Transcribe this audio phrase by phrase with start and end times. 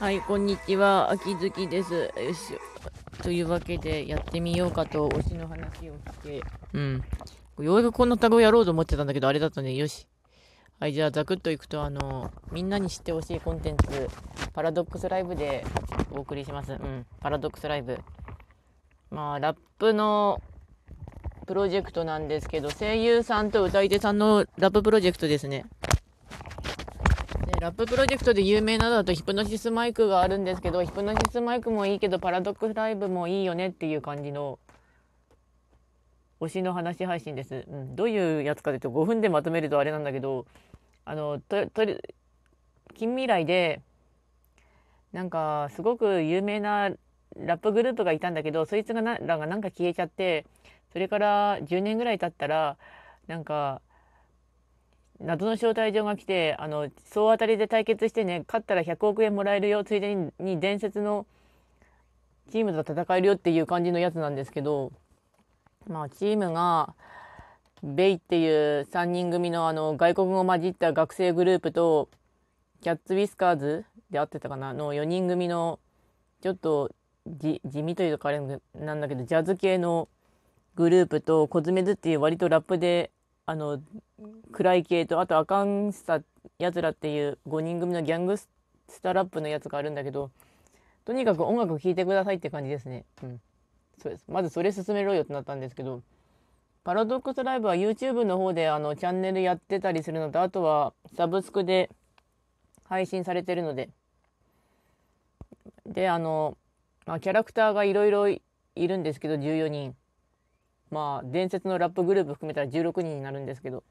[0.00, 1.10] はい、こんにちは。
[1.10, 1.92] 秋月です。
[1.92, 2.58] よし。
[3.22, 6.42] というわけで、やってみようかと、推しの話をして、
[6.72, 7.04] うん。
[7.58, 9.74] ようやくこのタグをやろうと思ってたんだけど、あれだったね。
[9.74, 10.06] よし。
[10.78, 14.08] はい、じゃあ、ザクッといくと、あの、みんなに知ってほしいコンテンツ、
[14.54, 15.66] パラドックスライブで
[16.12, 16.72] お送りします。
[16.72, 17.04] うん。
[17.20, 17.98] パラドックスライブ。
[19.10, 20.40] まあ、ラップの
[21.46, 25.66] プロジェクトなんですけど、声優さんと歌い手さんのラッププロジェクトですね。
[27.60, 34.58] ラッププロジェクトで有名なのだとヒプノシスマイクがあるんですけど、ヒプノシスマイクもいいけど、パラドックスライブもいいよねっていう感じの
[36.40, 37.66] 推しの話配信です。
[37.68, 40.46] うん、どういうやつかというと、5分でまとめるとあれなんだけど、
[41.04, 41.84] あの、と、と、
[42.94, 43.82] 近未来で、
[45.12, 46.88] なんか、すごく有名な
[47.36, 50.46] ラップグループがいたんだけど、そいつがならがなんか消えちゃって、
[50.94, 52.78] それから10年ぐらい経ったら、
[53.26, 53.82] なんか、
[55.20, 61.26] 謎の招待状が来て、あの、総当たりで対決してね、勝ったら100億円もらえるよ、ついでに伝説の
[62.50, 64.92] チームと戦えるよっていう感じのやつなんですけど、
[65.86, 66.94] まあ、チームが、
[67.82, 72.08] ベイっていう3人組のあの外国語混じった学生グループと、
[72.80, 75.80] キャッツ・ウィスカーズで合ってたかなの4人組の、
[76.40, 76.90] ちょっと
[77.26, 78.40] 地味というかあれ
[78.74, 80.08] なんだけど、ジャズ系の
[80.76, 83.10] グループと、コズメズっていう割とラップで
[83.50, 83.82] あの
[84.52, 86.20] 暗い系とあとアカンスタ
[86.60, 88.48] やつらっていう5人組のギャングス
[89.02, 90.30] ターラップのやつがあるんだけど
[91.04, 93.04] とにかく音楽聴いてくださいって感じですね。
[93.24, 93.40] うん、
[94.00, 94.24] そうです。
[94.28, 96.00] まずそれ進めろよってなったんですけど
[96.84, 101.90] パラドックスライブは YouTube の方であのチャンネルやってたりするのとあとはサブスクで
[102.84, 103.90] 配信されてるので。
[105.86, 106.56] であの、
[107.04, 108.40] まあ、キャラクターがいろいろい
[108.76, 109.96] るんですけど14人
[110.90, 113.82] まあ伝説のラップグループ含めたら16人になるんですけど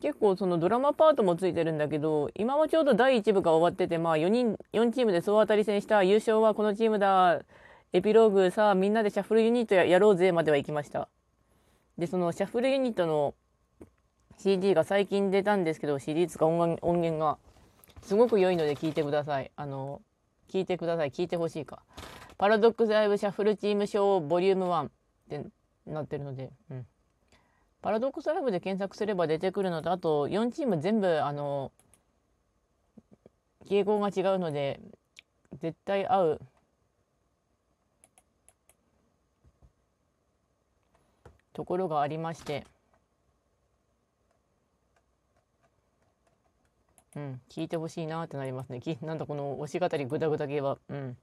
[0.00, 7.40] 結構そのドラマパートもついてるんだけど今はちょうど第1部が終わっててまあ4人4チームで総当たり戦した優勝はこのチームだ
[7.92, 11.08] エピローグさあみんなでシャッフルユニットやろうぜまでは行きました。
[11.98, 13.34] でそのシャッフルユニットの
[14.38, 17.36] CD が最近出たんですけど CD つか音源が
[18.02, 19.50] すごく良いので聞いてください。
[19.56, 20.00] あの
[20.48, 21.10] 聞いてください。
[21.10, 21.82] 聞いてほしいか。
[22.38, 24.88] パラドックスライブシャッフルチームショーボリューム1
[25.38, 25.50] って
[25.86, 26.86] なってるので、うん。
[27.82, 31.72] パラドックスライブで検索すれば出てくるのと、あと4チーム全部、あの、
[33.66, 34.80] 傾向が違うので、
[35.60, 36.40] 絶対合う。
[41.52, 42.64] ところがありまして、
[47.16, 48.80] うん、聞いてほしいなってなりますね。
[48.80, 50.78] きなんだこの推し語りグダグダ系は。
[50.88, 51.16] うん。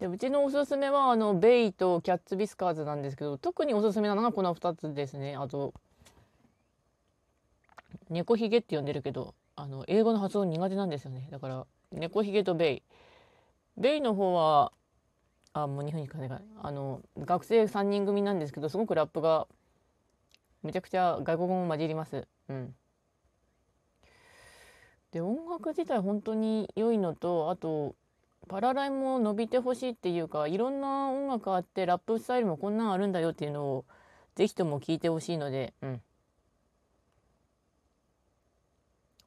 [0.00, 5.36] でうちのおすすめはあのベイとキャッツビスカーズなんですけど特におすすめなのがこの2つですね。
[5.36, 5.74] あと
[8.08, 11.28] 猫ひげって呼んでるけどあの英語の発音苦手なんですよね。
[11.30, 12.82] だから猫ひげとベイ。
[13.76, 14.72] ベイの方は
[15.52, 16.30] あもう2分しかない
[16.62, 19.46] あの学生3人組なんですけどすごくラップが
[20.62, 22.26] めちゃくちゃ外国語も混じります。
[22.48, 22.74] うん。
[25.12, 27.96] で音楽自体本当に良いのとあと
[28.50, 33.84] パラライも伸びてほしいっていうかいろんな音楽あってラップスタイルもこんなんあるんだよっていうのを
[34.34, 36.02] 是非とも聞いてほしいので、うん、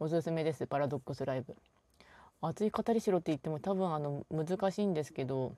[0.02, 1.56] おすすめですパラドックスライブ。
[2.42, 5.56] 熱い語りしろって言っても多分あの難しいんですけど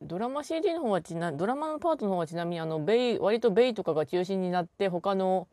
[0.00, 5.48] ドラマ CD の方はちなドラマのパートの方はちなみにあのベイ割とベイとかが中心になって他の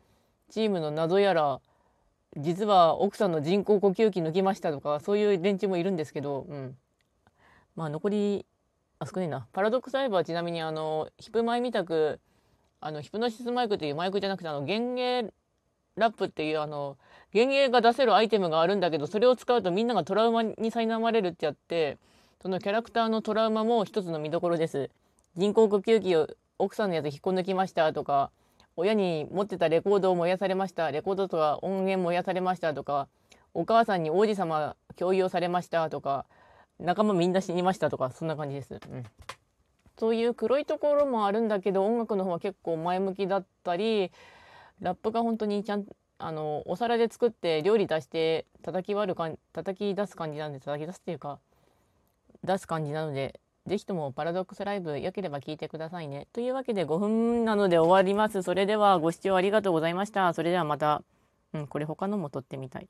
[0.48, 1.60] チームの謎やら
[2.38, 6.76] 実は奥さんの人工呼吸器抜きましたとかそういう連中もいるんですけど、うん、
[7.76, 8.46] まあ残り
[9.00, 12.20] あ少ないなパラドックスライブはちなみにあのヒプマイみたく
[12.80, 15.32] あのヒプノシスマイクというマイクじゃなくてあの幻影
[15.96, 16.96] ラップっていうあの
[17.34, 21.98] 幻影が出せるアイテムがあるんだけどそれを使うとみんながトラウマに苛まれるってやって
[22.40, 24.90] そのキャラクターのトラウマも一つの見どころです。
[25.36, 26.28] 人工呼吸器を
[26.58, 28.30] 奥さんのやつ引っこ抜きましたとか
[28.78, 33.08] 親に持ってたレコードを燃やされましたレコードとか音源燃やされましたとか
[33.52, 36.26] お母さんに王子様共有をされましたとか
[36.78, 38.74] 仲間みんな死にましたとかそんな感じです。
[38.74, 39.02] うん、
[39.98, 44.12] そういう黒いところもあるんだけど音楽の方は結構前向きだったり
[44.80, 45.84] ラップが本当にちゃん
[46.18, 51.40] あのお皿で作って料理出して叩き割るか叩き出す感じなんで叩き出すっていうか
[52.44, 56.26] 出す感じなのでぜひともパラドックスライブ良ければ聞いてくださいね。
[56.32, 58.42] というわけで5分なので終わります。
[58.42, 60.32] それではご視聴ありがとうございました。
[60.32, 61.02] それではまた、
[61.52, 62.86] うん、これ他のも撮ってみたい。